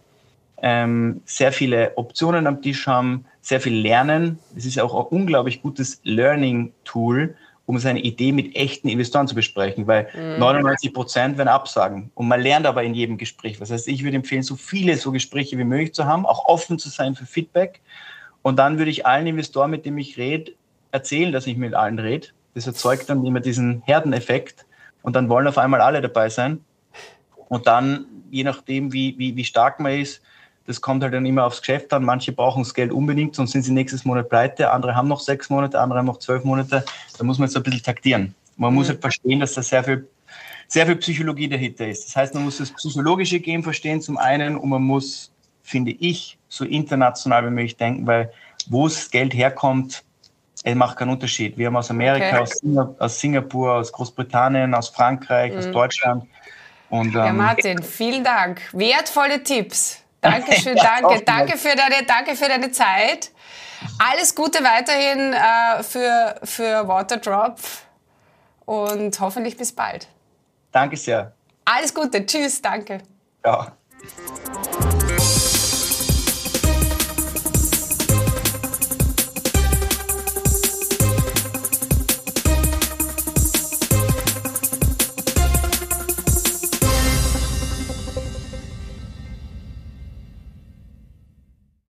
ähm, 0.62 1.22
sehr 1.26 1.52
viele 1.52 1.94
Optionen 1.98 2.46
am 2.46 2.62
Tisch 2.62 2.86
haben, 2.86 3.26
sehr 3.42 3.60
viel 3.60 3.74
lernen. 3.74 4.38
Es 4.56 4.66
ist 4.66 4.80
auch 4.80 4.94
ein 4.94 5.18
unglaublich 5.18 5.62
gutes 5.62 6.02
Learning-Tool, 6.04 7.36
um 7.72 7.80
seine 7.80 8.02
Idee 8.02 8.34
mit 8.34 8.54
echten 8.54 8.90
Investoren 8.90 9.30
zu 9.30 9.34
besprechen, 9.34 9.88
weil 9.88 10.10
mhm. 10.14 10.40
99 10.40 10.94
Prozent 10.94 11.38
werden 11.38 11.48
absagen. 11.48 12.12
Und 12.16 12.28
man 12.28 12.42
lernt 12.42 12.66
aber 12.66 12.84
in 12.84 12.94
jedem 12.94 13.18
Gespräch. 13.18 13.60
Das 13.60 13.72
heißt, 13.72 13.88
ich 13.88 14.04
würde 14.04 14.18
empfehlen, 14.18 14.44
so 14.44 14.58
viele 14.58 14.98
so 14.98 15.14
Gespräche 15.14 15.58
wie 15.58 15.64
möglich 15.64 15.94
zu 15.94 16.04
haben, 16.04 16.26
auch 16.26 16.48
offen 16.48 16.78
zu 16.78 16.90
sein 16.90 17.16
für 17.16 17.26
Feedback. 17.26 17.80
Und 18.42 18.60
dann 18.60 18.78
würde 18.78 18.92
ich 18.92 19.06
allen 19.06 19.26
Investoren, 19.26 19.72
mit 19.72 19.86
denen 19.86 20.00
ich 20.00 20.18
rede, 20.18 20.52
erzählen, 20.92 21.32
dass 21.32 21.48
ich 21.48 21.56
mit 21.56 21.74
allen 21.74 21.98
rede. 21.98 22.28
Das 22.56 22.68
erzeugt 22.68 23.10
dann 23.10 23.26
immer 23.26 23.40
diesen 23.40 23.84
Herdeneffekt. 23.86 24.66
Und 25.02 25.16
dann 25.16 25.30
wollen 25.30 25.48
auf 25.48 25.58
einmal 25.58 25.80
alle 25.80 26.02
dabei 26.02 26.28
sein. 26.28 26.60
Und 27.48 27.68
dann, 27.68 28.06
je 28.32 28.44
nachdem, 28.44 28.92
wie, 28.92 29.18
wie, 29.18 29.38
wie 29.38 29.46
stark 29.46 29.80
man 29.80 29.94
ist, 29.94 30.22
Das 30.68 30.80
kommt 30.80 31.04
halt 31.04 31.14
dann 31.14 31.26
immer 31.26 31.46
aufs 31.46 31.60
Geschäft 31.62 31.92
an. 31.94 32.04
Manche 32.04 32.32
brauchen 32.32 32.64
das 32.64 32.74
Geld 32.74 32.92
unbedingt, 32.92 33.36
sonst 33.36 33.52
sind 33.52 33.64
sie 33.64 33.72
nächstes 33.72 34.06
Monat 34.06 34.30
pleite. 34.30 34.72
Andere 34.72 34.96
haben 34.96 35.08
noch 35.08 35.20
sechs 35.20 35.50
Monate, 35.50 35.80
andere 35.80 36.00
haben 36.00 36.06
noch 36.06 36.20
zwölf 36.20 36.44
Monate. 36.44 36.86
Da 37.18 37.24
muss 37.24 37.40
man 37.40 37.48
jetzt 37.48 37.58
ein 37.58 37.64
bisschen 37.64 37.84
taktieren. 37.84 38.36
Man 38.58 38.72
mhm. 38.72 38.76
muss 38.76 38.90
halt 38.90 39.02
verstehen, 39.02 39.40
dass 39.40 39.54
da 39.54 39.64
sehr 39.64 39.84
viel, 39.84 40.08
sehr 40.68 40.86
viel 40.86 40.96
Psychologie 40.98 41.48
dahinter 41.48 41.88
ist. 41.88 42.08
Das 42.08 42.16
heißt, 42.16 42.34
man 42.36 42.44
muss 42.44 42.60
das 42.60 42.72
psychologische 42.72 43.40
Game 43.40 43.64
verstehen 43.64 44.02
zum 44.02 44.18
einen 44.18 44.56
und 44.56 44.70
man 44.70 44.84
muss, 44.84 45.32
finde 45.64 45.92
ich, 45.92 46.38
so 46.48 46.64
international 46.66 47.46
wie 47.46 47.52
möglich 47.52 47.78
denken, 47.78 48.06
weil 48.06 48.32
wo 48.68 48.88
das 48.88 49.10
Geld 49.10 49.34
herkommt, 49.34 50.04
es 50.64 50.76
macht 50.76 50.98
keinen 50.98 51.10
Unterschied. 51.10 51.58
Wir 51.58 51.68
haben 51.68 51.76
aus 51.76 51.90
Amerika, 51.90 52.28
okay. 52.28 52.38
aus, 52.38 52.50
Singapur, 52.52 52.96
aus, 53.00 53.20
Singapur, 53.20 53.74
aus 53.74 53.92
Großbritannien, 53.92 54.74
aus 54.76 54.90
Frankreich, 54.90 55.54
mhm. 55.54 55.58
aus 55.58 55.72
Deutschland. 55.72 56.26
Und, 56.90 57.08
ähm, 57.08 57.16
ja, 57.16 57.34
Martin, 57.34 57.82
vielen 57.82 58.24
Dank. 58.24 58.62
Wertvolle 58.74 59.42
Tipps. 59.42 60.01
Dankeschön, 60.22 60.76
danke. 60.76 61.24
danke, 61.24 61.58
für 61.58 61.76
deine, 61.76 62.06
danke 62.06 62.36
für 62.36 62.48
deine 62.48 62.72
Zeit. 62.72 63.32
Alles 63.98 64.36
Gute 64.36 64.64
weiterhin 64.64 65.34
äh, 65.34 65.84
für, 65.84 66.40
für 66.44 66.88
Waterdrop 66.88 67.60
und 68.66 69.20
hoffentlich 69.20 69.58
bis 69.58 69.74
bald. 69.74 70.08
Danke 70.72 70.96
sehr. 70.96 71.34
Alles 71.66 71.94
Gute. 71.94 72.26
Tschüss. 72.26 72.62
Danke. 72.62 73.02
Ja. 73.44 73.76